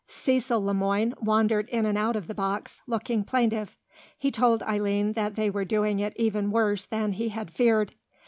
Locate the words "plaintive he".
3.23-4.31